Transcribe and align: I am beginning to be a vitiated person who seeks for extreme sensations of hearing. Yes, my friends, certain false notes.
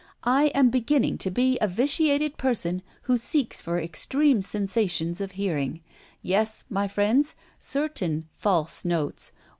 I 0.23 0.45
am 0.55 0.71
beginning 0.71 1.19
to 1.19 1.29
be 1.29 1.59
a 1.61 1.67
vitiated 1.67 2.39
person 2.39 2.81
who 3.03 3.19
seeks 3.19 3.61
for 3.61 3.77
extreme 3.77 4.41
sensations 4.41 5.21
of 5.21 5.33
hearing. 5.33 5.81
Yes, 6.23 6.63
my 6.71 6.87
friends, 6.87 7.35
certain 7.59 8.27
false 8.35 8.83
notes. 8.83 9.31